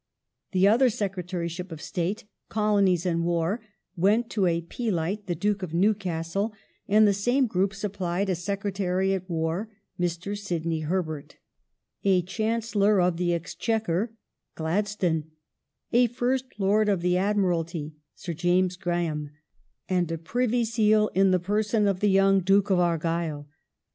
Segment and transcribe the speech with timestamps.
[0.53, 3.61] The other Secretaryship of State— Colonies and War—
[4.05, 6.53] went to a Peelite, the Duke of Newcastle,
[6.87, 9.69] and the same gi oup supplied a Secretary at War
[9.99, 10.35] (Mr.
[10.35, 11.35] Sidney Herbert),
[12.03, 14.15] a Chan cellor of the Exchequer
[14.55, 15.25] (Gladstone),
[15.91, 19.29] a First Lord of the Admiralty (Sir James Gi aham),
[19.87, 23.45] and a Privy Seal, in the person of the young Duke of Ai'gyll.